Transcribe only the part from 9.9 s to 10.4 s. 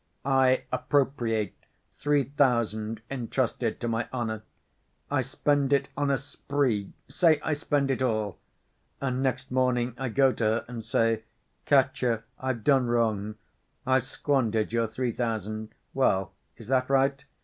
I go